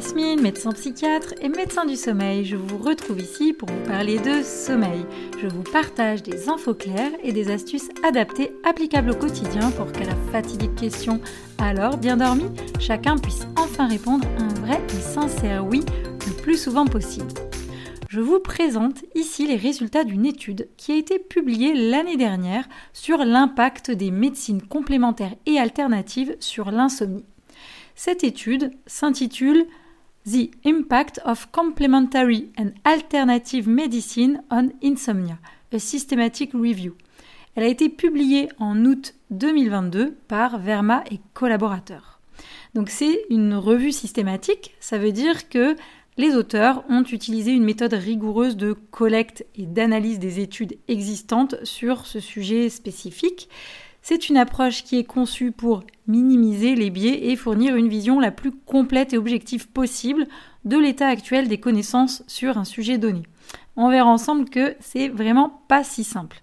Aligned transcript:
Yasmine, 0.00 0.40
médecin 0.40 0.72
psychiatre 0.72 1.34
et 1.42 1.50
médecin 1.50 1.84
du 1.84 1.94
sommeil. 1.94 2.46
Je 2.46 2.56
vous 2.56 2.78
retrouve 2.78 3.20
ici 3.20 3.52
pour 3.52 3.68
vous 3.68 3.86
parler 3.86 4.18
de 4.18 4.42
sommeil. 4.42 5.04
Je 5.38 5.46
vous 5.46 5.62
partage 5.62 6.22
des 6.22 6.48
infos 6.48 6.72
claires 6.72 7.12
et 7.22 7.32
des 7.32 7.50
astuces 7.50 7.90
adaptées 8.02 8.50
applicables 8.64 9.10
au 9.10 9.14
quotidien 9.14 9.70
pour 9.72 9.92
qu'à 9.92 10.04
la 10.04 10.16
fatidique 10.32 10.74
question 10.74 11.20
alors 11.58 11.98
bien 11.98 12.16
dormi, 12.16 12.46
chacun 12.78 13.18
puisse 13.18 13.46
enfin 13.58 13.88
répondre 13.88 14.26
un 14.38 14.48
vrai 14.62 14.80
et 14.88 15.02
sincère 15.02 15.66
oui 15.66 15.82
le 16.26 16.32
plus 16.32 16.56
souvent 16.56 16.86
possible. 16.86 17.34
Je 18.08 18.22
vous 18.22 18.40
présente 18.40 19.04
ici 19.14 19.46
les 19.46 19.56
résultats 19.56 20.04
d'une 20.04 20.24
étude 20.24 20.70
qui 20.78 20.92
a 20.92 20.96
été 20.96 21.18
publiée 21.18 21.74
l'année 21.74 22.16
dernière 22.16 22.66
sur 22.94 23.18
l'impact 23.18 23.90
des 23.90 24.10
médecines 24.10 24.62
complémentaires 24.62 25.34
et 25.44 25.58
alternatives 25.58 26.36
sur 26.40 26.70
l'insomnie. 26.70 27.26
Cette 27.94 28.24
étude 28.24 28.70
s'intitule 28.86 29.66
The 30.26 30.50
Impact 30.66 31.18
of 31.24 31.50
Complementary 31.50 32.50
and 32.58 32.72
Alternative 32.84 33.66
Medicine 33.66 34.42
on 34.50 34.68
Insomnia, 34.82 35.38
a 35.72 35.78
Systematic 35.78 36.52
Review. 36.52 36.94
Elle 37.54 37.64
a 37.64 37.68
été 37.68 37.88
publiée 37.88 38.50
en 38.58 38.84
août 38.84 39.14
2022 39.30 40.16
par 40.28 40.58
Verma 40.58 41.04
et 41.10 41.20
collaborateurs. 41.32 42.20
Donc 42.74 42.90
c'est 42.90 43.24
une 43.30 43.54
revue 43.54 43.92
systématique, 43.92 44.74
ça 44.78 44.98
veut 44.98 45.12
dire 45.12 45.48
que 45.48 45.74
les 46.18 46.36
auteurs 46.36 46.84
ont 46.90 47.02
utilisé 47.04 47.52
une 47.52 47.64
méthode 47.64 47.94
rigoureuse 47.94 48.58
de 48.58 48.74
collecte 48.74 49.46
et 49.56 49.64
d'analyse 49.64 50.18
des 50.18 50.40
études 50.40 50.76
existantes 50.86 51.56
sur 51.64 52.04
ce 52.04 52.20
sujet 52.20 52.68
spécifique. 52.68 53.48
C'est 54.02 54.28
une 54.28 54.36
approche 54.36 54.82
qui 54.82 54.98
est 54.98 55.04
conçue 55.04 55.52
pour 55.52 55.84
minimiser 56.06 56.74
les 56.74 56.90
biais 56.90 57.30
et 57.30 57.36
fournir 57.36 57.76
une 57.76 57.88
vision 57.88 58.18
la 58.18 58.30
plus 58.30 58.52
complète 58.52 59.12
et 59.12 59.18
objective 59.18 59.68
possible 59.68 60.26
de 60.64 60.76
l'état 60.76 61.08
actuel 61.08 61.48
des 61.48 61.60
connaissances 61.60 62.22
sur 62.26 62.58
un 62.58 62.64
sujet 62.64 62.98
donné. 62.98 63.22
On 63.76 63.90
verra 63.90 64.10
ensemble 64.10 64.48
que 64.48 64.74
c'est 64.80 65.08
vraiment 65.08 65.62
pas 65.68 65.84
si 65.84 66.04
simple. 66.04 66.42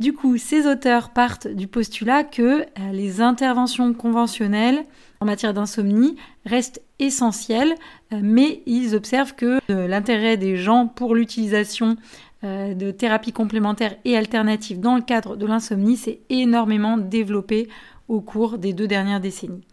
Du 0.00 0.12
coup, 0.12 0.38
ces 0.38 0.66
auteurs 0.66 1.10
partent 1.10 1.46
du 1.46 1.68
postulat 1.68 2.24
que 2.24 2.62
euh, 2.62 2.64
les 2.92 3.20
interventions 3.20 3.94
conventionnelles 3.94 4.84
en 5.20 5.26
matière 5.26 5.54
d'insomnie 5.54 6.16
restent 6.44 6.82
essentielles, 6.98 7.74
euh, 8.12 8.18
mais 8.20 8.62
ils 8.66 8.96
observent 8.96 9.36
que 9.36 9.60
euh, 9.70 9.86
l'intérêt 9.86 10.36
des 10.36 10.56
gens 10.56 10.88
pour 10.88 11.14
l'utilisation 11.14 11.96
euh, 12.44 12.74
de 12.74 12.90
thérapies 12.90 13.32
complémentaires 13.32 13.96
et 14.04 14.16
alternatives 14.16 14.80
dans 14.80 14.96
le 14.96 15.02
cadre 15.02 15.36
de 15.36 15.46
l'insomnie 15.46 15.96
s'est 15.96 16.20
énormément 16.28 16.98
développé 16.98 17.68
au 18.08 18.20
cours 18.20 18.58
des 18.58 18.72
deux 18.72 18.86
dernières 18.86 19.20
décennies. 19.20 19.64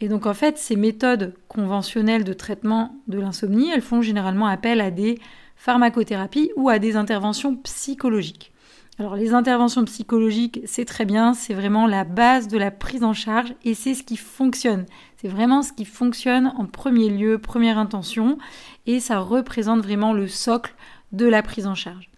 Et 0.00 0.08
donc 0.08 0.26
en 0.26 0.34
fait, 0.34 0.58
ces 0.58 0.74
méthodes 0.74 1.34
conventionnelles 1.46 2.24
de 2.24 2.32
traitement 2.32 2.96
de 3.06 3.20
l'insomnie, 3.20 3.70
elles 3.72 3.82
font 3.82 4.02
généralement 4.02 4.48
appel 4.48 4.80
à 4.80 4.90
des 4.90 5.20
pharmacothérapies 5.54 6.50
ou 6.56 6.68
à 6.68 6.80
des 6.80 6.96
interventions 6.96 7.54
psychologiques. 7.54 8.52
Alors 8.98 9.16
les 9.16 9.32
interventions 9.32 9.84
psychologiques, 9.84 10.60
c'est 10.64 10.84
très 10.84 11.04
bien, 11.04 11.34
c'est 11.34 11.54
vraiment 11.54 11.86
la 11.86 12.04
base 12.04 12.48
de 12.48 12.58
la 12.58 12.70
prise 12.70 13.04
en 13.04 13.14
charge 13.14 13.54
et 13.64 13.74
c'est 13.74 13.94
ce 13.94 14.02
qui 14.02 14.16
fonctionne. 14.16 14.86
C'est 15.16 15.28
vraiment 15.28 15.62
ce 15.62 15.72
qui 15.72 15.84
fonctionne 15.84 16.52
en 16.58 16.66
premier 16.66 17.08
lieu, 17.08 17.38
première 17.38 17.78
intention, 17.78 18.38
et 18.86 19.00
ça 19.00 19.20
représente 19.20 19.82
vraiment 19.82 20.12
le 20.12 20.28
socle 20.28 20.74
de 21.12 21.26
la 21.26 21.42
prise 21.42 21.66
en 21.66 21.74
charge. 21.74 22.10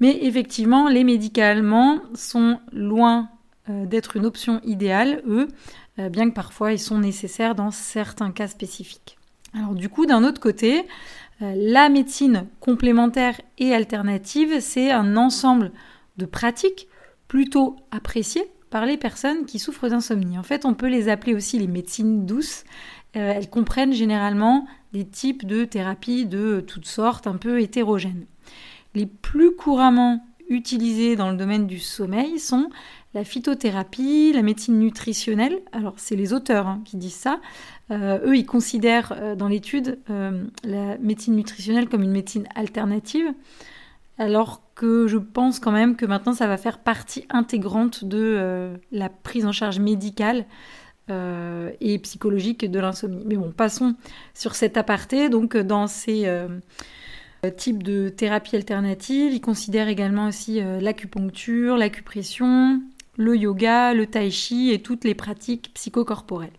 Mais 0.00 0.24
effectivement, 0.24 0.88
les 0.88 1.04
médicaments 1.04 2.00
sont 2.14 2.60
loin 2.72 3.30
euh, 3.68 3.86
d'être 3.86 4.16
une 4.16 4.26
option 4.26 4.60
idéale, 4.64 5.22
eux, 5.26 5.48
euh, 5.98 6.08
bien 6.08 6.28
que 6.28 6.34
parfois 6.34 6.72
ils 6.72 6.78
sont 6.78 6.98
nécessaires 6.98 7.54
dans 7.54 7.70
certains 7.70 8.30
cas 8.30 8.48
spécifiques. 8.48 9.18
Alors 9.54 9.74
du 9.74 9.88
coup, 9.88 10.06
d'un 10.06 10.24
autre 10.24 10.40
côté, 10.40 10.84
euh, 11.42 11.52
la 11.56 11.88
médecine 11.88 12.46
complémentaire 12.60 13.40
et 13.58 13.74
alternative, 13.74 14.60
c'est 14.60 14.90
un 14.90 15.16
ensemble 15.16 15.72
de 16.16 16.26
pratiques 16.26 16.88
plutôt 17.26 17.76
appréciées 17.90 18.48
par 18.70 18.86
les 18.86 18.96
personnes 18.96 19.46
qui 19.46 19.58
souffrent 19.58 19.88
d'insomnie. 19.88 20.38
En 20.38 20.42
fait, 20.42 20.64
on 20.64 20.74
peut 20.74 20.88
les 20.88 21.08
appeler 21.08 21.34
aussi 21.34 21.58
les 21.58 21.66
médecines 21.66 22.26
douces. 22.26 22.64
elles 23.14 23.48
comprennent 23.48 23.92
généralement 23.92 24.66
des 24.92 25.06
types 25.06 25.46
de 25.46 25.64
thérapies 25.64 26.26
de 26.26 26.60
toutes 26.66 26.86
sortes, 26.86 27.26
un 27.26 27.36
peu 27.36 27.60
hétérogènes. 27.60 28.26
Les 28.94 29.06
plus 29.06 29.54
couramment 29.54 30.24
utilisées 30.48 31.14
dans 31.14 31.30
le 31.30 31.36
domaine 31.36 31.66
du 31.66 31.78
sommeil 31.78 32.38
sont 32.38 32.70
la 33.14 33.24
phytothérapie, 33.24 34.32
la 34.34 34.42
médecine 34.42 34.78
nutritionnelle. 34.78 35.60
Alors, 35.72 35.94
c'est 35.96 36.16
les 36.16 36.32
auteurs 36.32 36.66
hein, 36.66 36.82
qui 36.84 36.96
disent 36.96 37.14
ça. 37.14 37.40
Euh, 37.90 38.18
eux, 38.24 38.36
ils 38.36 38.46
considèrent 38.46 39.12
euh, 39.16 39.34
dans 39.34 39.48
l'étude 39.48 39.98
euh, 40.10 40.44
la 40.64 40.98
médecine 40.98 41.36
nutritionnelle 41.36 41.88
comme 41.88 42.02
une 42.02 42.10
médecine 42.10 42.46
alternative, 42.54 43.32
alors 44.18 44.62
que 44.74 45.06
je 45.06 45.16
pense 45.16 45.58
quand 45.58 45.72
même 45.72 45.96
que 45.96 46.06
maintenant, 46.06 46.34
ça 46.34 46.46
va 46.46 46.56
faire 46.56 46.78
partie 46.78 47.24
intégrante 47.30 48.04
de 48.04 48.78
la 48.92 49.08
prise 49.08 49.46
en 49.46 49.52
charge 49.52 49.78
médicale 49.80 50.44
euh, 51.10 51.70
et 51.80 51.98
psychologique 51.98 52.70
de 52.70 52.78
l'insomnie. 52.78 53.22
Mais 53.26 53.36
bon, 53.36 53.50
passons 53.50 53.94
sur 54.34 54.54
cet 54.54 54.76
aparté. 54.76 55.28
Donc, 55.28 55.56
dans 55.56 55.86
ces 55.86 56.26
euh, 56.26 56.48
types 57.56 57.82
de 57.82 58.08
thérapies 58.08 58.56
alternatives, 58.56 59.32
ils 59.32 59.40
considèrent 59.40 59.88
également 59.88 60.28
aussi 60.28 60.60
euh, 60.60 60.80
l'acupuncture, 60.80 61.76
l'acupression, 61.76 62.82
le 63.16 63.36
yoga, 63.36 63.94
le 63.94 64.06
tai 64.06 64.30
chi 64.30 64.70
et 64.70 64.82
toutes 64.82 65.04
les 65.04 65.14
pratiques 65.14 65.70
psychocorporelles. 65.74 66.50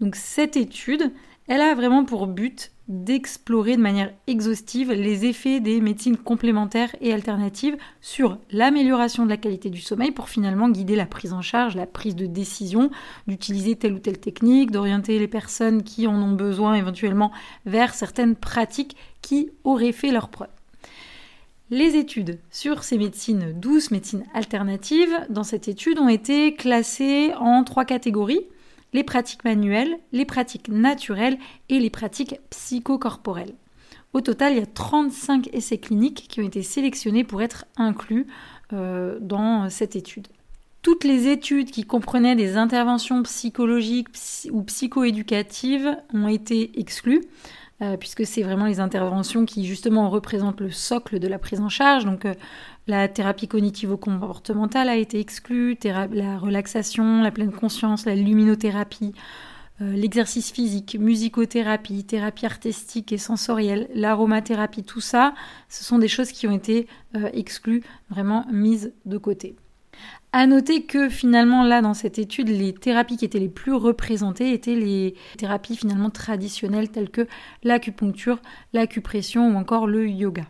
Donc, 0.00 0.16
cette 0.16 0.56
étude, 0.56 1.12
elle 1.48 1.60
a 1.60 1.74
vraiment 1.74 2.04
pour 2.04 2.26
but 2.26 2.72
d'explorer 2.90 3.76
de 3.76 3.82
manière 3.82 4.12
exhaustive 4.26 4.92
les 4.92 5.24
effets 5.24 5.60
des 5.60 5.80
médecines 5.80 6.16
complémentaires 6.16 6.94
et 7.00 7.12
alternatives 7.12 7.76
sur 8.00 8.38
l'amélioration 8.50 9.24
de 9.24 9.30
la 9.30 9.36
qualité 9.36 9.70
du 9.70 9.80
sommeil 9.80 10.10
pour 10.10 10.28
finalement 10.28 10.68
guider 10.68 10.96
la 10.96 11.06
prise 11.06 11.32
en 11.32 11.40
charge, 11.40 11.76
la 11.76 11.86
prise 11.86 12.16
de 12.16 12.26
décision, 12.26 12.90
d'utiliser 13.28 13.76
telle 13.76 13.92
ou 13.92 14.00
telle 14.00 14.18
technique, 14.18 14.72
d'orienter 14.72 15.20
les 15.20 15.28
personnes 15.28 15.84
qui 15.84 16.08
en 16.08 16.20
ont 16.20 16.32
besoin 16.32 16.74
éventuellement 16.74 17.30
vers 17.64 17.94
certaines 17.94 18.34
pratiques 18.34 18.96
qui 19.22 19.50
auraient 19.62 19.92
fait 19.92 20.10
leur 20.10 20.28
preuve. 20.28 20.48
Les 21.70 21.94
études 21.94 22.40
sur 22.50 22.82
ces 22.82 22.98
médecines 22.98 23.52
douces, 23.52 23.92
médecines 23.92 24.24
alternatives, 24.34 25.16
dans 25.28 25.44
cette 25.44 25.68
étude 25.68 26.00
ont 26.00 26.08
été 26.08 26.54
classées 26.54 27.32
en 27.38 27.62
trois 27.62 27.84
catégories 27.84 28.46
les 28.92 29.04
pratiques 29.04 29.44
manuelles, 29.44 29.98
les 30.12 30.24
pratiques 30.24 30.68
naturelles 30.68 31.38
et 31.68 31.78
les 31.78 31.90
pratiques 31.90 32.40
psychocorporelles. 32.50 33.54
Au 34.12 34.20
total, 34.20 34.54
il 34.54 34.58
y 34.58 34.62
a 34.62 34.66
35 34.66 35.48
essais 35.52 35.78
cliniques 35.78 36.26
qui 36.28 36.40
ont 36.40 36.46
été 36.46 36.62
sélectionnés 36.62 37.22
pour 37.22 37.42
être 37.42 37.66
inclus 37.76 38.26
euh, 38.72 39.18
dans 39.20 39.70
cette 39.70 39.94
étude. 39.94 40.26
Toutes 40.82 41.04
les 41.04 41.28
études 41.28 41.70
qui 41.70 41.84
comprenaient 41.84 42.36
des 42.36 42.56
interventions 42.56 43.22
psychologiques 43.22 44.08
ou 44.50 44.62
psychoéducatives 44.62 45.96
ont 46.14 46.26
été 46.26 46.80
exclues. 46.80 47.22
Euh, 47.82 47.96
puisque 47.96 48.26
c'est 48.26 48.42
vraiment 48.42 48.66
les 48.66 48.78
interventions 48.78 49.46
qui 49.46 49.64
justement 49.64 50.10
représentent 50.10 50.60
le 50.60 50.70
socle 50.70 51.18
de 51.18 51.26
la 51.26 51.38
prise 51.38 51.60
en 51.60 51.70
charge. 51.70 52.04
Donc 52.04 52.26
euh, 52.26 52.34
la 52.86 53.08
thérapie 53.08 53.48
cognitivo-comportementale 53.48 54.90
a 54.90 54.96
été 54.96 55.18
exclue, 55.18 55.78
la 55.82 56.38
relaxation, 56.38 57.22
la 57.22 57.30
pleine 57.30 57.52
conscience, 57.52 58.04
la 58.04 58.14
luminothérapie, 58.14 59.14
euh, 59.80 59.94
l'exercice 59.94 60.50
physique, 60.52 60.98
musicothérapie, 61.00 62.04
thérapie 62.04 62.44
artistique 62.44 63.12
et 63.12 63.18
sensorielle, 63.18 63.88
l'aromathérapie, 63.94 64.82
tout 64.82 65.00
ça, 65.00 65.32
ce 65.70 65.82
sont 65.82 65.98
des 65.98 66.08
choses 66.08 66.32
qui 66.32 66.46
ont 66.46 66.52
été 66.52 66.86
exclues, 67.32 67.82
vraiment 68.10 68.44
mises 68.52 68.92
de 69.06 69.16
côté. 69.16 69.56
À 70.32 70.46
noter 70.46 70.84
que 70.84 71.08
finalement, 71.08 71.64
là, 71.64 71.82
dans 71.82 71.94
cette 71.94 72.18
étude, 72.18 72.48
les 72.48 72.72
thérapies 72.72 73.16
qui 73.16 73.24
étaient 73.24 73.40
les 73.40 73.48
plus 73.48 73.74
représentées 73.74 74.52
étaient 74.52 74.76
les 74.76 75.14
thérapies 75.38 75.76
finalement 75.76 76.10
traditionnelles 76.10 76.90
telles 76.90 77.10
que 77.10 77.26
l'acupuncture, 77.64 78.40
l'acupression 78.72 79.48
ou 79.48 79.56
encore 79.56 79.88
le 79.88 80.08
yoga. 80.08 80.44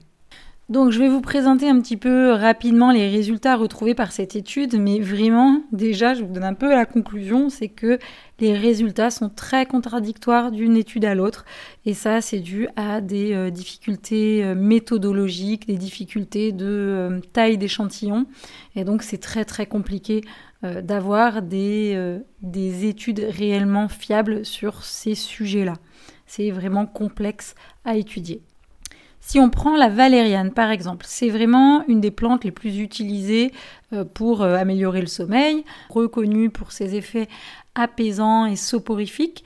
Donc 0.71 0.93
je 0.93 1.01
vais 1.01 1.09
vous 1.09 1.21
présenter 1.21 1.69
un 1.69 1.81
petit 1.81 1.97
peu 1.97 2.31
rapidement 2.31 2.93
les 2.93 3.09
résultats 3.09 3.57
retrouvés 3.57 3.97
par 3.97 4.13
cette 4.13 4.37
étude, 4.37 4.79
mais 4.79 5.01
vraiment 5.01 5.65
déjà 5.73 6.15
je 6.15 6.23
vous 6.23 6.33
donne 6.33 6.45
un 6.45 6.55
peu 6.55 6.71
la 6.71 6.87
conclusion, 6.87 7.49
c'est 7.49 7.67
que 7.67 7.99
les 8.39 8.57
résultats 8.57 9.11
sont 9.11 9.29
très 9.31 9.67
contradictoires 9.67 10.53
d'une 10.53 10.77
étude 10.77 11.05
à 11.05 11.17
l'autre, 11.17 11.45
et 11.87 11.93
ça 11.93 12.21
c'est 12.21 12.39
dû 12.39 12.69
à 12.77 13.01
des 13.01 13.35
euh, 13.35 13.51
difficultés 13.51 14.45
euh, 14.45 14.55
méthodologiques, 14.55 15.67
des 15.67 15.77
difficultés 15.77 16.53
de 16.53 16.67
euh, 16.67 17.21
taille 17.33 17.59
d'échantillon, 17.59 18.27
et 18.77 18.85
donc 18.85 19.03
c'est 19.03 19.19
très 19.19 19.45
très 19.45 19.67
compliqué 19.67 20.21
d'avoir 20.63 21.41
des, 21.41 22.21
des 22.43 22.85
études 22.85 23.27
réellement 23.31 23.89
fiables 23.89 24.45
sur 24.45 24.85
ces 24.85 25.15
sujets-là. 25.15 25.73
C'est 26.27 26.51
vraiment 26.51 26.85
complexe 26.85 27.55
à 27.87 27.97
étudier. 27.97 28.43
Si 29.21 29.39
on 29.39 29.51
prend 29.51 29.77
la 29.77 29.89
valériane 29.89 30.51
par 30.51 30.71
exemple, 30.71 31.05
c'est 31.09 31.29
vraiment 31.29 31.85
une 31.87 32.01
des 32.01 32.11
plantes 32.11 32.45
les 32.45 32.51
plus 32.51 32.79
utilisées 32.81 33.53
euh, 33.93 34.05
pour 34.05 34.43
euh, 34.43 34.57
améliorer 34.57 35.01
le 35.01 35.07
sommeil, 35.07 35.65
reconnue 35.91 36.51
pour 36.51 36.73
ses 36.73 36.97
effets 36.97 37.29
apaisants 37.75 38.47
et 38.47 38.57
soporifiques. 38.57 39.45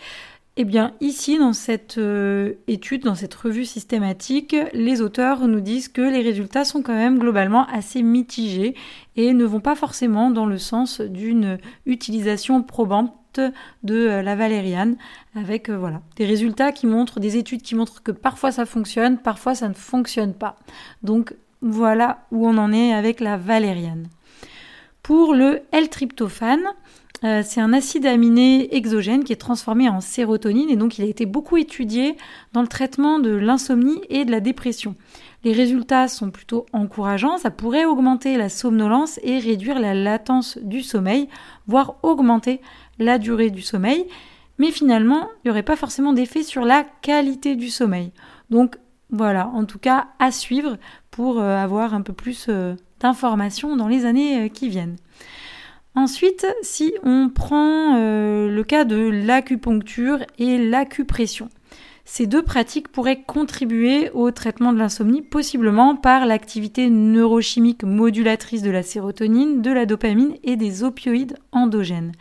eh 0.56 0.64
bien, 0.64 0.92
ici, 1.00 1.38
dans 1.38 1.52
cette 1.52 1.98
euh, 1.98 2.54
étude, 2.68 3.02
dans 3.02 3.16
cette 3.16 3.34
revue 3.34 3.64
systématique, 3.64 4.56
les 4.72 5.00
auteurs 5.02 5.46
nous 5.48 5.60
disent 5.60 5.88
que 5.88 6.00
les 6.02 6.22
résultats 6.22 6.64
sont 6.64 6.82
quand 6.82 6.94
même 6.94 7.18
globalement 7.18 7.66
assez 7.66 8.02
mitigés 8.02 8.74
et 9.16 9.32
ne 9.34 9.44
vont 9.44 9.60
pas 9.60 9.74
forcément 9.74 10.30
dans 10.30 10.46
le 10.46 10.58
sens 10.58 11.00
d'une 11.00 11.58
utilisation 11.86 12.62
probante 12.62 13.12
de 13.38 13.94
euh, 13.94 14.22
la 14.22 14.36
valériane, 14.36 14.96
avec 15.34 15.68
euh, 15.68 15.76
voilà 15.76 16.00
des 16.16 16.26
résultats 16.26 16.72
qui 16.72 16.86
montrent, 16.86 17.20
des 17.20 17.36
études 17.36 17.62
qui 17.62 17.74
montrent 17.74 18.02
que 18.02 18.12
parfois 18.12 18.52
ça 18.52 18.66
fonctionne, 18.66 19.18
parfois 19.18 19.54
ça 19.54 19.68
ne 19.68 19.74
fonctionne 19.74 20.34
pas. 20.34 20.56
Donc 21.02 21.34
voilà 21.60 22.26
où 22.30 22.46
on 22.46 22.56
en 22.58 22.72
est 22.72 22.92
avec 22.92 23.20
la 23.20 23.36
valériane. 23.36 24.08
Pour 25.02 25.34
le 25.34 25.60
L-tryptophane, 25.72 26.64
euh, 27.24 27.42
c'est 27.44 27.60
un 27.60 27.72
acide 27.72 28.04
aminé 28.04 28.74
exogène 28.74 29.24
qui 29.24 29.32
est 29.32 29.36
transformé 29.36 29.88
en 29.88 30.00
sérotonine 30.00 30.68
et 30.68 30.76
donc 30.76 30.98
il 30.98 31.04
a 31.04 31.08
été 31.08 31.24
beaucoup 31.24 31.56
étudié 31.56 32.16
dans 32.52 32.60
le 32.60 32.68
traitement 32.68 33.18
de 33.18 33.30
l'insomnie 33.30 34.00
et 34.10 34.24
de 34.24 34.30
la 34.30 34.40
dépression. 34.40 34.94
Les 35.44 35.52
résultats 35.52 36.08
sont 36.08 36.30
plutôt 36.30 36.64
encourageants, 36.72 37.36
ça 37.36 37.50
pourrait 37.50 37.84
augmenter 37.84 38.36
la 38.38 38.48
somnolence 38.48 39.20
et 39.22 39.38
réduire 39.38 39.78
la 39.78 39.92
latence 39.92 40.58
du 40.62 40.82
sommeil, 40.82 41.28
voire 41.66 41.96
augmenter 42.02 42.62
la 42.98 43.18
durée 43.18 43.50
du 43.50 43.60
sommeil, 43.60 44.06
mais 44.58 44.70
finalement, 44.70 45.28
il 45.36 45.48
n'y 45.48 45.50
aurait 45.50 45.62
pas 45.62 45.76
forcément 45.76 46.14
d'effet 46.14 46.42
sur 46.42 46.64
la 46.64 46.84
qualité 47.02 47.56
du 47.56 47.68
sommeil. 47.68 48.12
Donc 48.48 48.78
voilà, 49.10 49.48
en 49.48 49.66
tout 49.66 49.78
cas, 49.78 50.08
à 50.18 50.30
suivre 50.30 50.78
pour 51.10 51.38
euh, 51.38 51.56
avoir 51.56 51.92
un 51.92 52.00
peu 52.00 52.14
plus 52.14 52.46
euh, 52.48 52.74
d'informations 53.00 53.76
dans 53.76 53.88
les 53.88 54.06
années 54.06 54.48
qui 54.48 54.70
viennent. 54.70 54.96
Ensuite, 55.96 56.46
si 56.62 56.92
on 57.04 57.28
prend 57.28 57.96
euh, 57.96 58.48
le 58.48 58.64
cas 58.64 58.84
de 58.84 58.96
l'acupuncture 58.96 60.18
et 60.38 60.58
l'acupression, 60.58 61.48
ces 62.04 62.26
deux 62.26 62.42
pratiques 62.42 62.88
pourraient 62.88 63.22
contribuer 63.22 64.10
au 64.10 64.30
traitement 64.30 64.72
de 64.72 64.78
l'insomnie, 64.78 65.22
possiblement 65.22 65.96
par 65.96 66.26
l'activité 66.26 66.90
neurochimique 66.90 67.82
modulatrice 67.82 68.62
de 68.62 68.70
la 68.70 68.82
sérotonine, 68.82 69.62
de 69.62 69.70
la 69.70 69.86
dopamine 69.86 70.34
et 70.42 70.56
des 70.56 70.84
opioïdes 70.84 71.38
endogènes. 71.52 72.12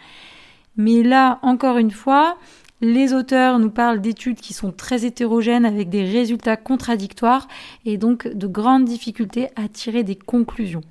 Mais 0.77 1.03
là, 1.03 1.39
encore 1.41 1.77
une 1.77 1.91
fois, 1.91 2.37
les 2.81 3.13
auteurs 3.13 3.59
nous 3.59 3.69
parlent 3.69 4.01
d'études 4.01 4.39
qui 4.39 4.53
sont 4.53 4.71
très 4.71 5.05
hétérogènes 5.05 5.65
avec 5.65 5.89
des 5.89 6.03
résultats 6.03 6.57
contradictoires 6.57 7.47
et 7.85 7.97
donc 7.97 8.27
de 8.27 8.47
grandes 8.47 8.85
difficultés 8.85 9.47
à 9.55 9.67
tirer 9.67 10.03
des 10.03 10.15
conclusions. 10.15 10.81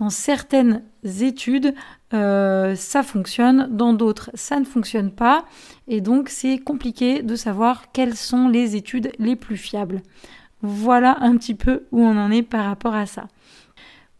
Dans 0.00 0.10
certaines 0.10 0.82
études, 1.04 1.74
euh, 2.14 2.74
ça 2.76 3.02
fonctionne, 3.02 3.68
dans 3.70 3.92
d'autres, 3.92 4.30
ça 4.34 4.60
ne 4.60 4.64
fonctionne 4.64 5.10
pas, 5.10 5.44
et 5.88 6.00
donc 6.00 6.28
c'est 6.28 6.58
compliqué 6.58 7.22
de 7.22 7.36
savoir 7.36 7.90
quelles 7.92 8.16
sont 8.16 8.48
les 8.48 8.76
études 8.76 9.12
les 9.18 9.36
plus 9.36 9.56
fiables. 9.56 10.02
Voilà 10.62 11.18
un 11.20 11.36
petit 11.36 11.54
peu 11.54 11.84
où 11.92 12.02
on 12.02 12.16
en 12.16 12.30
est 12.30 12.42
par 12.42 12.64
rapport 12.64 12.94
à 12.94 13.06
ça. 13.06 13.28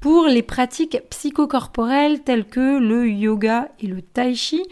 Pour 0.00 0.26
les 0.26 0.42
pratiques 0.42 0.98
psychocorporelles 1.10 2.22
telles 2.22 2.46
que 2.46 2.78
le 2.78 3.08
yoga 3.08 3.68
et 3.80 3.88
le 3.88 4.02
tai 4.02 4.34
chi, 4.34 4.62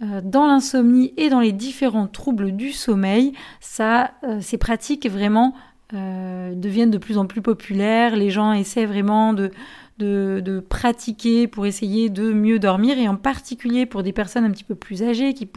dans 0.00 0.46
l'insomnie 0.46 1.14
et 1.16 1.28
dans 1.28 1.40
les 1.40 1.52
différents 1.52 2.08
troubles 2.08 2.52
du 2.52 2.72
sommeil, 2.72 3.32
ça, 3.60 4.12
euh, 4.24 4.40
ces 4.40 4.58
pratiques 4.58 5.08
vraiment 5.08 5.54
deviennent 5.92 6.90
de 6.90 6.98
plus 6.98 7.18
en 7.18 7.26
plus 7.26 7.40
populaires. 7.40 8.16
Les 8.16 8.28
gens 8.28 8.52
essaient 8.52 8.86
vraiment 8.86 9.32
de, 9.32 9.52
de, 9.98 10.58
pratiquer 10.68 11.46
pour 11.46 11.66
essayer 11.66 12.08
de 12.08 12.32
mieux 12.32 12.58
dormir 12.58 12.98
et 12.98 13.06
en 13.06 13.14
particulier 13.14 13.86
pour 13.86 14.02
des 14.02 14.12
personnes 14.12 14.44
un 14.44 14.50
petit 14.50 14.64
peu 14.64 14.74
plus 14.74 15.04
âgées 15.04 15.34
qui, 15.34 15.48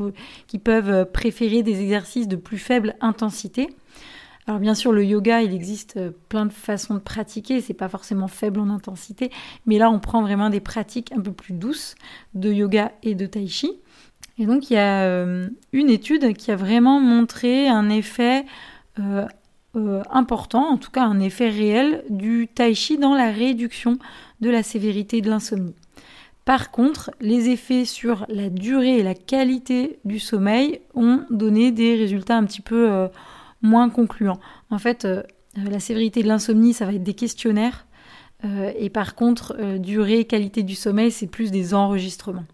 qui 0.46 0.60
peuvent 0.60 1.10
préférer 1.12 1.64
des 1.64 1.82
exercices 1.82 2.28
de 2.28 2.36
plus 2.36 2.60
faible 2.60 2.94
intensité. 3.02 3.70
Alors 4.48 4.62
bien 4.62 4.76
sûr, 4.76 4.94
le 4.94 5.04
yoga, 5.04 5.42
il 5.42 5.54
existe 5.54 5.98
euh, 5.98 6.12
plein 6.30 6.46
de 6.46 6.54
façons 6.54 6.94
de 6.94 7.00
pratiquer, 7.00 7.60
c'est 7.60 7.74
pas 7.74 7.90
forcément 7.90 8.30
faible 8.30 8.62
en 8.62 8.70
intensité, 8.70 9.30
mais 9.66 9.78
là 9.78 9.92
on 9.92 10.00
prend 10.00 10.22
vraiment 10.22 10.50
des 10.50 10.62
pratiques 10.62 11.12
un 11.12 11.20
peu 11.20 11.34
plus 11.34 11.54
douces 11.54 11.96
de 12.34 12.52
yoga 12.52 12.94
et 13.04 13.14
de 13.14 13.26
tai 13.26 13.48
chi. 13.48 13.82
Et 14.40 14.46
donc 14.46 14.70
il 14.70 14.74
y 14.74 14.78
a 14.78 15.04
euh, 15.04 15.50
une 15.74 15.90
étude 15.90 16.36
qui 16.36 16.52
a 16.52 16.56
vraiment 16.56 17.00
montré 17.00 17.68
un 17.68 17.90
effet 17.90 18.46
euh, 19.00 19.26
euh, 19.76 20.04
important, 20.12 20.70
en 20.70 20.78
tout 20.78 20.92
cas 20.92 21.04
un 21.04 21.20
effet 21.20 21.50
réel 21.50 22.04
du 22.10 22.48
tai 22.54 22.74
chi 22.76 22.98
dans 22.98 23.16
la 23.16 23.32
réduction 23.32 23.98
de 24.42 24.50
la 24.50 24.64
sévérité 24.64 25.22
de 25.22 25.30
l'insomnie. 25.30 25.76
Par 26.46 26.72
contre, 26.72 27.12
les 27.20 27.50
effets 27.50 27.84
sur 27.84 28.26
la 28.30 28.50
durée 28.50 29.00
et 29.00 29.04
la 29.04 29.16
qualité 29.16 30.00
du 30.06 30.20
sommeil 30.20 30.80
ont 30.94 31.26
donné 31.30 31.72
des 31.72 31.96
résultats 31.96 32.38
un 32.38 32.46
petit 32.46 32.62
peu 32.62 33.10
moins 33.62 33.90
concluants. 33.90 34.40
En 34.70 34.78
fait, 34.78 35.06
la 35.58 35.82
sévérité 35.82 36.24
de 36.24 36.30
l'insomnie, 36.30 36.74
ça 36.74 36.86
va 36.86 36.94
être 36.94 37.04
des 37.04 37.16
questionnaires. 37.16 37.86
et 38.80 38.90
par 38.90 39.16
contre, 39.16 39.58
durée 39.78 40.20
et 40.20 40.26
qualité 40.26 40.64
du 40.64 40.76
sommeil, 40.76 41.12
c'est 41.12 41.28
plus 41.28 41.52
des 41.52 41.74
enregistrements. 41.74 42.46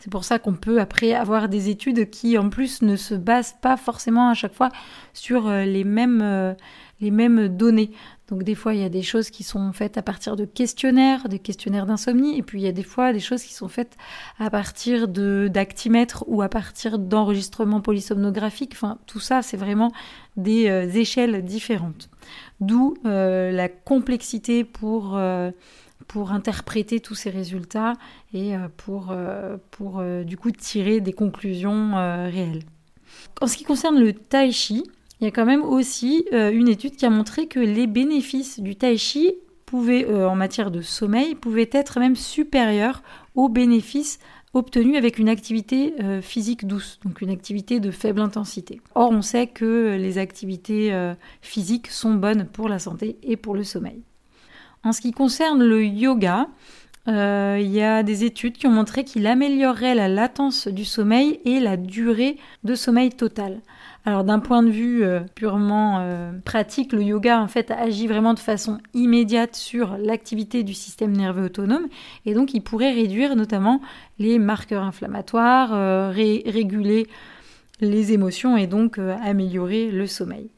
C'est 0.00 0.10
pour 0.10 0.24
ça 0.24 0.38
qu'on 0.38 0.54
peut 0.54 0.80
après 0.80 1.12
avoir 1.12 1.48
des 1.50 1.68
études 1.68 2.08
qui 2.08 2.38
en 2.38 2.48
plus 2.48 2.80
ne 2.80 2.96
se 2.96 3.14
basent 3.14 3.54
pas 3.60 3.76
forcément 3.76 4.30
à 4.30 4.34
chaque 4.34 4.54
fois 4.54 4.70
sur 5.12 5.46
euh, 5.46 5.64
les 5.64 5.84
mêmes, 5.84 6.22
euh, 6.22 6.54
les 7.02 7.10
mêmes 7.10 7.48
données. 7.48 7.90
Donc 8.28 8.42
des 8.42 8.54
fois 8.54 8.72
il 8.72 8.80
y 8.80 8.84
a 8.84 8.88
des 8.88 9.02
choses 9.02 9.28
qui 9.28 9.42
sont 9.42 9.72
faites 9.74 9.98
à 9.98 10.02
partir 10.02 10.36
de 10.36 10.46
questionnaires, 10.46 11.28
des 11.28 11.38
questionnaires 11.38 11.84
d'insomnie, 11.84 12.38
et 12.38 12.42
puis 12.42 12.60
il 12.60 12.64
y 12.64 12.68
a 12.68 12.72
des 12.72 12.82
fois 12.82 13.12
des 13.12 13.20
choses 13.20 13.42
qui 13.42 13.52
sont 13.52 13.68
faites 13.68 13.98
à 14.38 14.48
partir 14.48 15.06
d'actimètres 15.06 16.24
ou 16.28 16.40
à 16.40 16.48
partir 16.48 16.98
d'enregistrements 16.98 17.82
polysomnographiques. 17.82 18.72
Enfin 18.72 18.96
tout 19.06 19.20
ça 19.20 19.42
c'est 19.42 19.58
vraiment 19.58 19.92
des 20.38 20.68
euh, 20.70 20.88
échelles 20.88 21.44
différentes. 21.44 22.08
D'où 22.60 22.94
la 23.04 23.68
complexité 23.68 24.64
pour 24.64 25.18
pour 26.10 26.32
interpréter 26.32 26.98
tous 26.98 27.14
ces 27.14 27.30
résultats 27.30 27.92
et 28.34 28.56
euh, 28.56 28.66
pour, 28.76 29.12
euh, 29.12 29.58
euh, 29.80 30.24
du 30.24 30.36
coup 30.36 30.50
tirer 30.50 31.00
des 31.00 31.12
conclusions 31.12 31.94
réelles. 31.94 32.64
En 33.40 33.46
ce 33.46 33.56
qui 33.56 33.62
concerne 33.62 34.00
le 34.00 34.12
tai 34.12 34.50
chi, 34.50 34.82
il 35.20 35.24
y 35.24 35.28
a 35.28 35.30
quand 35.30 35.46
même 35.46 35.62
aussi 35.62 36.26
une 36.32 36.68
étude 36.68 36.96
qui 36.96 37.06
a 37.06 37.10
montré 37.10 37.46
que 37.46 37.60
les 37.60 37.86
bénéfices 37.86 38.58
du 38.58 38.74
tai 38.74 38.96
chi 38.96 39.34
pouvaient, 39.66 40.04
en 40.24 40.34
matière 40.34 40.72
de 40.72 40.80
sommeil 40.80 41.36
pouvaient 41.36 41.70
être 41.70 42.00
même 42.00 42.16
supérieurs 42.16 43.02
aux 43.36 43.48
bénéfices 43.48 44.18
obtenus 44.52 44.96
avec 44.96 45.18
une 45.18 45.28
activité 45.28 45.94
physique 46.22 46.66
douce, 46.66 46.98
donc 47.04 47.20
une 47.20 47.30
activité 47.30 47.78
de 47.78 47.90
faible 47.90 48.20
intensité. 48.20 48.80
Or, 48.94 49.10
on 49.10 49.22
sait 49.22 49.46
que 49.46 49.96
les 49.96 50.18
activités 50.18 50.92
physiques 51.42 51.88
sont 51.88 52.14
bonnes 52.14 52.46
pour 52.46 52.68
la 52.68 52.78
santé 52.78 53.18
et 53.22 53.36
pour 53.36 53.54
le 53.54 53.62
sommeil. 53.62 54.02
En 54.82 54.92
ce 54.92 55.00
qui 55.00 55.12
concerne 55.12 55.62
le 55.62 55.84
yoga, 55.84 56.48
euh, 57.08 57.58
il 57.60 57.70
y 57.70 57.82
a 57.82 58.02
des 58.02 58.24
études 58.24 58.56
qui 58.56 58.66
ont 58.66 58.70
montré 58.72 59.04
qu'il 59.04 59.26
améliorerait 59.26 59.94
la 59.94 60.08
latence 60.08 60.68
du 60.68 60.84
sommeil 60.84 61.40
et 61.44 61.60
la 61.60 61.76
durée 61.76 62.36
de 62.64 62.74
sommeil 62.74 63.10
total. 63.10 63.60
Alors 64.06 64.24
d'un 64.24 64.38
point 64.38 64.62
de 64.62 64.70
vue 64.70 65.02
euh, 65.02 65.20
purement 65.34 65.98
euh, 66.00 66.32
pratique, 66.44 66.92
le 66.92 67.02
yoga 67.02 67.40
en 67.40 67.48
fait 67.48 67.70
agit 67.70 68.06
vraiment 68.06 68.32
de 68.32 68.38
façon 68.38 68.78
immédiate 68.94 69.54
sur 69.54 69.96
l'activité 69.98 70.62
du 70.62 70.72
système 70.72 71.14
nerveux 71.14 71.46
autonome 71.46 71.88
et 72.24 72.32
donc 72.32 72.54
il 72.54 72.62
pourrait 72.62 72.92
réduire 72.92 73.36
notamment 73.36 73.80
les 74.18 74.38
marqueurs 74.38 74.82
inflammatoires, 74.82 76.12
réguler 76.12 77.06
les 77.80 78.12
émotions 78.12 78.56
et 78.56 78.66
donc 78.66 78.98
améliorer 78.98 79.90
le 79.90 80.06
sommeil. 80.06 80.50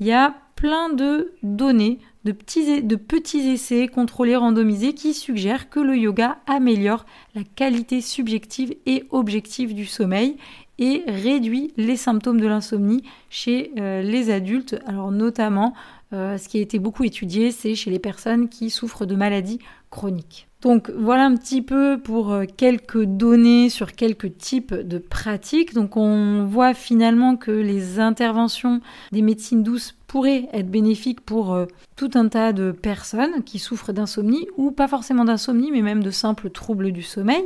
Il 0.00 0.06
y 0.06 0.12
a 0.12 0.34
plein 0.56 0.92
de 0.92 1.32
données 1.42 1.98
de 2.24 2.32
petits, 2.32 3.38
essais 3.38 3.88
contrôlés 3.88 4.36
randomisés 4.36 4.92
qui 4.92 5.14
suggèrent 5.14 5.70
que 5.70 5.80
le 5.80 5.96
yoga 5.96 6.38
améliore 6.46 7.06
la 7.34 7.42
qualité 7.42 8.00
subjective 8.00 8.74
et 8.86 9.04
objective 9.10 9.74
du 9.74 9.86
sommeil 9.86 10.36
et 10.78 11.02
réduit 11.06 11.72
les 11.76 11.96
symptômes 11.96 12.40
de 12.40 12.46
l'insomnie 12.46 13.04
chez 13.28 13.72
euh, 13.78 14.02
les 14.02 14.30
adultes. 14.30 14.76
Alors 14.86 15.10
notamment, 15.10 15.74
euh, 16.12 16.38
ce 16.38 16.48
qui 16.48 16.58
a 16.58 16.60
été 16.60 16.78
beaucoup 16.78 17.04
étudié, 17.04 17.52
c'est 17.52 17.74
chez 17.74 17.90
les 17.90 17.98
personnes 17.98 18.48
qui 18.48 18.70
souffrent 18.70 19.06
de 19.06 19.14
maladies 19.14 19.60
chroniques. 19.90 20.48
Donc 20.62 20.90
voilà 20.90 21.24
un 21.24 21.36
petit 21.36 21.62
peu 21.62 21.98
pour 21.98 22.32
euh, 22.32 22.44
quelques 22.56 23.02
données 23.04 23.70
sur 23.70 23.92
quelques 23.92 24.36
types 24.36 24.74
de 24.74 24.98
pratiques. 24.98 25.72
Donc 25.72 25.96
on 25.96 26.44
voit 26.44 26.74
finalement 26.74 27.36
que 27.36 27.50
les 27.50 27.98
interventions 27.98 28.80
des 29.10 29.22
médecines 29.22 29.62
douces 29.62 29.96
pourraient 30.06 30.48
être 30.52 30.70
bénéfiques 30.70 31.22
pour 31.22 31.54
euh, 31.54 31.66
tout 31.96 32.10
un 32.14 32.28
tas 32.28 32.52
de 32.52 32.72
personnes 32.72 33.42
qui 33.44 33.58
souffrent 33.58 33.92
d'insomnie 33.92 34.48
ou 34.56 34.70
pas 34.70 34.88
forcément 34.88 35.24
d'insomnie 35.24 35.70
mais 35.70 35.82
même 35.82 36.02
de 36.02 36.10
simples 36.10 36.50
troubles 36.50 36.92
du 36.92 37.02
sommeil. 37.02 37.44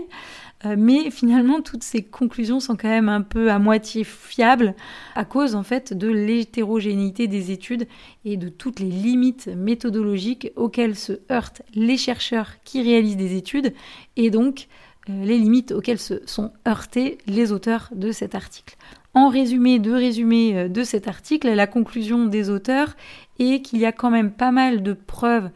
Euh, 0.65 0.77
mais 0.79 1.11
finalement, 1.11 1.61
toutes 1.61 1.83
ces 1.83 2.03
conclusions 2.03 2.61
sont 2.61 2.77
quand 2.77 2.89
même 2.89 3.09
un 3.09 3.23
peu 3.23 3.51
à 3.51 3.59
moitié 3.59 4.05
fiables 4.05 4.75
à 5.15 5.25
cause 5.25 5.55
en 5.55 5.63
fait 5.63 5.93
de 5.93 6.09
l'hétérogénéité 6.09 7.27
des 7.27 7.51
études 7.51 7.87
et 8.25 8.37
de 8.37 8.49
toutes 8.49 8.81
les 8.81 8.91
limites 8.91 9.49
méthodologiques 9.49 10.51
auxquelles 10.57 10.97
se 10.97 11.21
heurtent 11.31 11.63
les 11.75 11.97
chercheurs 11.97 12.53
qui 12.65 12.83
réalisent 12.83 13.17
des 13.17 13.37
études 13.37 13.75
et 14.17 14.31
donc 14.31 14.69
euh, 15.09 15.25
les 15.25 15.39
limites 15.39 15.73
auxquelles 15.73 15.99
se 15.99 16.23
sont 16.27 16.53
heurtés 16.67 17.19
les 17.27 17.53
auteurs 17.53 17.91
de 17.95 18.13
cet 18.13 18.35
article. 18.35 18.77
En 19.13 19.29
résumé, 19.29 19.79
deux 19.79 19.95
résumés 19.95 20.57
euh, 20.57 20.69
de 20.69 20.83
cet 20.83 21.09
article, 21.09 21.49
la 21.53 21.67
conclusion 21.67 22.27
des 22.27 22.51
auteurs 22.51 22.97
est 23.39 23.63
qu'il 23.63 23.81
y 23.81 23.87
a 23.87 23.93
quand 23.93 24.11
même 24.11 24.33
pas 24.33 24.53
mal 24.53 24.83
de 24.83 24.93
preuves 24.93 25.51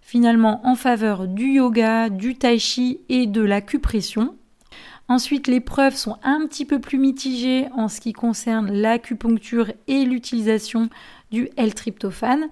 finalement 0.00 0.66
en 0.66 0.74
faveur 0.74 1.28
du 1.28 1.52
yoga, 1.52 2.08
du 2.08 2.34
tai 2.34 2.58
chi 2.58 3.00
et 3.10 3.26
de 3.26 3.42
l'acupression. 3.42 4.37
Ensuite, 5.08 5.46
les 5.46 5.60
preuves 5.60 5.94
sont 5.94 6.16
un 6.22 6.46
petit 6.46 6.66
peu 6.66 6.80
plus 6.80 6.98
mitigées 6.98 7.66
en 7.74 7.88
ce 7.88 8.00
qui 8.00 8.12
concerne 8.12 8.70
l'acupuncture 8.70 9.72
et 9.86 10.04
l'utilisation 10.04 10.90
du 11.30 11.48
L-tryptophane. 11.56 12.48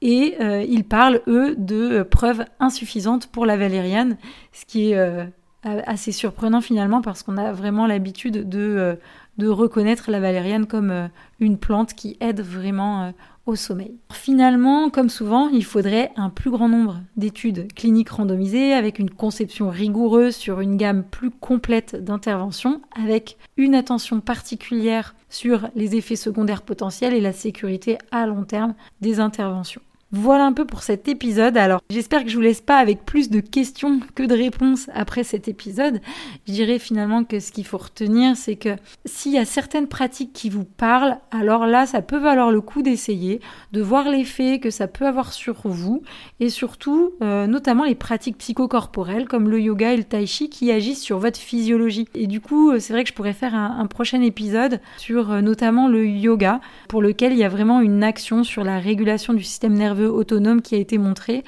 Et 0.00 0.36
euh, 0.40 0.62
ils 0.62 0.84
parlent, 0.84 1.20
eux, 1.28 1.54
de 1.56 2.02
preuves 2.02 2.44
insuffisantes 2.60 3.26
pour 3.26 3.44
la 3.44 3.56
valériane, 3.58 4.16
ce 4.52 4.64
qui 4.64 4.90
est 4.90 4.96
euh, 4.96 5.26
assez 5.64 6.12
surprenant 6.12 6.60
finalement 6.60 7.02
parce 7.02 7.22
qu'on 7.22 7.36
a 7.36 7.52
vraiment 7.52 7.86
l'habitude 7.86 8.48
de, 8.48 8.98
de, 9.36 9.48
reconnaître 9.48 10.10
la 10.10 10.18
valériane 10.18 10.66
comme 10.66 11.10
une 11.38 11.56
plante 11.56 11.94
qui 11.94 12.16
aide 12.20 12.40
vraiment 12.40 13.12
sommeil. 13.54 13.94
Finalement, 14.12 14.88
comme 14.88 15.10
souvent, 15.10 15.48
il 15.48 15.64
faudrait 15.64 16.10
un 16.16 16.30
plus 16.30 16.50
grand 16.50 16.68
nombre 16.68 17.00
d'études 17.16 17.72
cliniques 17.74 18.10
randomisées 18.10 18.72
avec 18.72 18.98
une 18.98 19.10
conception 19.10 19.68
rigoureuse 19.68 20.36
sur 20.36 20.60
une 20.60 20.76
gamme 20.76 21.04
plus 21.04 21.30
complète 21.30 21.96
d'interventions, 21.96 22.80
avec 22.92 23.36
une 23.56 23.74
attention 23.74 24.20
particulière 24.20 25.14
sur 25.28 25.68
les 25.74 25.96
effets 25.96 26.16
secondaires 26.16 26.62
potentiels 26.62 27.14
et 27.14 27.20
la 27.20 27.32
sécurité 27.32 27.98
à 28.10 28.26
long 28.26 28.44
terme 28.44 28.74
des 29.00 29.20
interventions. 29.20 29.82
Voilà 30.14 30.44
un 30.44 30.52
peu 30.52 30.66
pour 30.66 30.82
cet 30.82 31.08
épisode. 31.08 31.56
Alors, 31.56 31.80
j'espère 31.88 32.22
que 32.22 32.28
je 32.28 32.36
vous 32.36 32.42
laisse 32.42 32.60
pas 32.60 32.76
avec 32.76 33.06
plus 33.06 33.30
de 33.30 33.40
questions 33.40 33.98
que 34.14 34.22
de 34.22 34.34
réponses 34.34 34.90
après 34.92 35.24
cet 35.24 35.48
épisode. 35.48 36.02
Je 36.46 36.52
dirais 36.52 36.78
finalement 36.78 37.24
que 37.24 37.40
ce 37.40 37.50
qu'il 37.50 37.64
faut 37.64 37.78
retenir, 37.78 38.36
c'est 38.36 38.56
que 38.56 38.76
s'il 39.06 39.32
y 39.32 39.38
a 39.38 39.46
certaines 39.46 39.86
pratiques 39.86 40.34
qui 40.34 40.50
vous 40.50 40.64
parlent, 40.64 41.16
alors 41.30 41.64
là, 41.64 41.86
ça 41.86 42.02
peut 42.02 42.18
valoir 42.18 42.50
le 42.50 42.60
coup 42.60 42.82
d'essayer, 42.82 43.40
de 43.72 43.80
voir 43.80 44.10
l'effet 44.10 44.58
que 44.58 44.68
ça 44.68 44.86
peut 44.86 45.06
avoir 45.06 45.32
sur 45.32 45.62
vous 45.64 46.02
et 46.40 46.50
surtout, 46.50 47.12
euh, 47.22 47.46
notamment 47.46 47.84
les 47.84 47.94
pratiques 47.94 48.36
psychocorporelles 48.36 49.26
comme 49.26 49.48
le 49.48 49.62
yoga 49.62 49.94
et 49.94 49.96
le 49.96 50.04
tai 50.04 50.26
chi 50.26 50.50
qui 50.50 50.70
agissent 50.70 51.02
sur 51.02 51.20
votre 51.20 51.40
physiologie. 51.40 52.06
Et 52.14 52.26
du 52.26 52.42
coup, 52.42 52.72
euh, 52.72 52.80
c'est 52.80 52.92
vrai 52.92 53.04
que 53.04 53.08
je 53.08 53.14
pourrais 53.14 53.32
faire 53.32 53.54
un, 53.54 53.86
prochain 53.86 54.20
épisode 54.20 54.80
sur 54.98 55.32
euh, 55.32 55.40
notamment 55.40 55.88
le 55.88 56.06
yoga 56.06 56.60
pour 56.88 57.00
lequel 57.00 57.32
il 57.32 57.38
y 57.38 57.44
a 57.44 57.48
vraiment 57.48 57.80
une 57.80 58.04
action 58.04 58.44
sur 58.44 58.62
la 58.62 58.78
régulation 58.78 59.32
du 59.32 59.42
système 59.42 59.72
nerveux 59.72 60.01
autonome 60.06 60.62
qui 60.62 60.74
a 60.74 60.78
été 60.78 60.98
montré. 60.98 61.44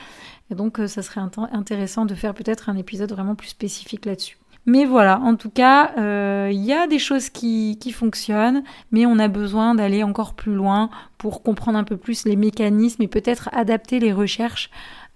Et 0.50 0.54
donc, 0.54 0.78
euh, 0.78 0.87
ça 0.87 1.02
serait 1.02 1.20
intéressant 1.52 2.04
de 2.04 2.14
faire 2.14 2.34
peut-être 2.34 2.68
un 2.68 2.76
épisode 2.76 3.11
vraiment 3.12 3.34
plus 3.34 3.49
spécifique 3.49 4.04
là-dessus. 4.06 4.38
Mais 4.66 4.87
voilà, 4.87 5.20
en 5.20 5.37
tout 5.37 5.50
cas, 5.50 5.92
euh, 5.99 6.49
il 6.50 6.64
y 6.64 6.73
a 6.73 6.87
des 6.87 6.99
choses 6.99 7.28
qui, 7.28 7.76
fonctionnent, 7.92 8.62
mais 8.92 9.04
on 9.04 9.18
a 9.18 9.28
besoin 9.28 9.75
d'aller 9.75 10.02
encore 10.02 10.34
plus 10.34 10.54
loin 10.54 10.88
pour 11.18 11.42
comprendre 11.42 11.78
un 11.78 11.84
peu 11.84 11.99
plus 11.99 12.25
les 12.25 12.37
mécanismes 12.37 13.02
et 13.02 13.08
peut-être 13.08 13.50
adapter 13.52 14.00
les 14.00 14.12
recherches 14.12 14.70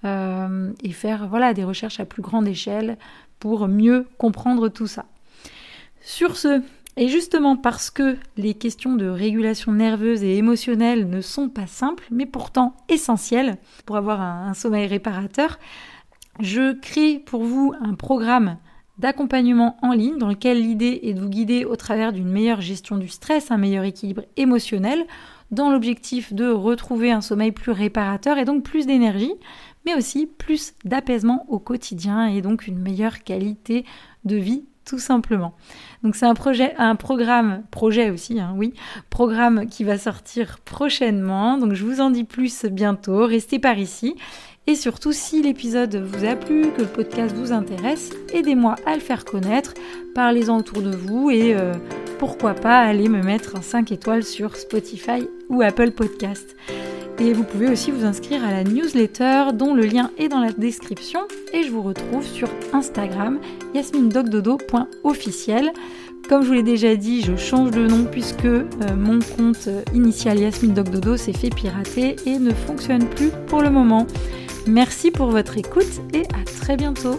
euh, 0.04 0.70
et 0.82 0.92
faire 0.92 1.28
voilà 1.28 1.54
des 1.54 1.64
recherches 1.64 1.98
à 1.98 2.04
plus 2.04 2.22
grande 2.22 2.46
échelle 2.46 2.98
pour 3.40 3.68
mieux 3.68 4.06
comprendre 4.18 4.68
tout 4.68 4.86
ça. 4.86 5.06
Sur 6.02 6.36
ce, 6.36 6.62
et 6.98 7.06
justement 7.06 7.56
parce 7.56 7.90
que 7.90 8.16
les 8.36 8.54
questions 8.54 8.96
de 8.96 9.06
régulation 9.06 9.70
nerveuse 9.70 10.24
et 10.24 10.36
émotionnelle 10.36 11.08
ne 11.08 11.20
sont 11.20 11.48
pas 11.48 11.68
simples, 11.68 12.04
mais 12.10 12.26
pourtant 12.26 12.74
essentielles 12.88 13.56
pour 13.86 13.96
avoir 13.96 14.20
un, 14.20 14.52
sommeil 14.52 14.88
réparateur, 14.88 15.60
je 16.40 16.72
crée 16.72 17.22
pour 17.24 17.44
vous 17.44 17.72
un 17.80 17.94
programme 17.94 18.58
d'accompagnement 18.98 19.76
en 19.80 19.92
ligne 19.92 20.18
dans 20.18 20.26
lequel 20.26 20.60
l'idée 20.60 20.98
est 21.04 21.14
de 21.14 21.20
vous 21.20 21.28
guider 21.28 21.64
au 21.64 21.76
travers 21.76 22.12
d'une 22.12 22.28
meilleure 22.28 22.60
gestion 22.60 22.96
du 22.96 23.06
stress, 23.06 23.52
un 23.52 23.58
meilleur 23.58 23.84
équilibre 23.84 24.24
émotionnel, 24.36 25.06
dans 25.52 25.70
l'objectif 25.70 26.32
de 26.32 26.50
retrouver 26.50 27.12
un 27.12 27.20
sommeil 27.20 27.52
plus 27.52 27.70
réparateur 27.70 28.38
et 28.38 28.44
donc 28.44 28.64
plus 28.64 28.86
d'énergie, 28.86 29.32
mais 29.86 29.94
aussi 29.94 30.26
plus 30.26 30.74
d'apaisement 30.84 31.46
au 31.48 31.60
quotidien 31.60 32.26
et 32.26 32.42
donc 32.42 32.66
une 32.66 32.80
meilleure 32.80 33.22
qualité 33.22 33.84
de 34.24 34.34
vie 34.34 34.64
tout 34.88 34.98
simplement. 34.98 35.54
Donc 36.02 36.16
c'est 36.16 36.26
un 36.26 36.34
projet, 36.34 36.74
un 36.78 36.96
programme, 36.96 37.62
projet 37.70 38.10
aussi, 38.10 38.40
hein, 38.40 38.54
oui, 38.56 38.72
programme 39.10 39.66
qui 39.66 39.84
va 39.84 39.98
sortir 39.98 40.58
prochainement. 40.64 41.58
Donc 41.58 41.74
je 41.74 41.84
vous 41.84 42.00
en 42.00 42.10
dis 42.10 42.24
plus 42.24 42.64
bientôt. 42.64 43.26
Restez 43.26 43.58
par 43.58 43.78
ici. 43.78 44.16
Et 44.66 44.74
surtout, 44.74 45.12
si 45.12 45.42
l'épisode 45.42 45.96
vous 45.96 46.26
a 46.26 46.36
plu, 46.36 46.72
que 46.76 46.82
le 46.82 46.88
podcast 46.88 47.34
vous 47.34 47.52
intéresse, 47.52 48.10
aidez-moi 48.34 48.74
à 48.84 48.94
le 48.94 49.00
faire 49.00 49.24
connaître, 49.24 49.72
parlez-en 50.14 50.58
autour 50.58 50.82
de 50.82 50.94
vous 50.94 51.30
et 51.30 51.54
euh, 51.54 51.72
pourquoi 52.18 52.52
pas 52.52 52.78
aller 52.80 53.08
me 53.08 53.22
mettre 53.22 53.56
un 53.56 53.62
5 53.62 53.92
étoiles 53.92 54.24
sur 54.24 54.56
Spotify 54.56 55.26
ou 55.48 55.62
Apple 55.62 55.92
Podcast. 55.92 56.54
Et 57.20 57.32
vous 57.32 57.42
pouvez 57.42 57.68
aussi 57.68 57.90
vous 57.90 58.04
inscrire 58.04 58.44
à 58.44 58.52
la 58.52 58.62
newsletter 58.62 59.46
dont 59.52 59.74
le 59.74 59.84
lien 59.86 60.10
est 60.18 60.28
dans 60.28 60.40
la 60.40 60.52
description. 60.52 61.20
Et 61.52 61.64
je 61.64 61.70
vous 61.70 61.82
retrouve 61.82 62.24
sur 62.24 62.48
Instagram, 62.72 63.40
yasmindogdodo.officiel. 63.74 65.72
Comme 66.28 66.42
je 66.42 66.48
vous 66.48 66.54
l'ai 66.54 66.62
déjà 66.62 66.94
dit, 66.94 67.22
je 67.22 67.36
change 67.36 67.70
de 67.70 67.86
nom 67.86 68.04
puisque 68.04 68.44
euh, 68.44 68.62
mon 68.96 69.18
compte 69.18 69.68
initial 69.94 70.38
Yasmine 70.38 70.74
Dodo 70.74 71.16
s'est 71.16 71.32
fait 71.32 71.50
pirater 71.50 72.16
et 72.26 72.38
ne 72.38 72.52
fonctionne 72.52 73.06
plus 73.08 73.30
pour 73.46 73.62
le 73.62 73.70
moment. 73.70 74.06
Merci 74.66 75.10
pour 75.10 75.30
votre 75.30 75.56
écoute 75.56 76.02
et 76.12 76.22
à 76.34 76.44
très 76.44 76.76
bientôt. 76.76 77.18